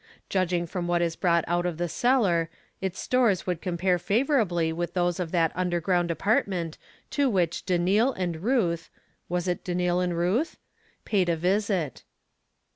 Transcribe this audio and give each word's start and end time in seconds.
Judging 0.29 0.65
from 0.65 0.87
what 0.87 0.99
is 0.99 1.15
brought 1.15 1.45
out 1.47 1.63
of 1.63 1.77
the 1.77 1.87
cellar, 1.87 2.49
its 2.81 2.97
stores 2.99 3.45
would 3.45 3.61
compare 3.61 3.99
favorably 3.99 4.73
with 4.73 4.95
those 4.95 5.19
of 5.19 5.31
that 5.31 5.51
under 5.53 5.79
ground 5.79 6.09
apartment 6.09 6.75
to 7.11 7.29
which 7.29 7.67
Danil 7.67 8.11
and 8.17 8.37
Ruth 8.41 8.89
(was 9.29 9.47
it 9.47 9.63
Danil 9.63 10.03
and 10.03 10.17
Ruth?) 10.17 10.57
paid 11.05 11.29
a 11.29 11.35
visit. 11.37 12.01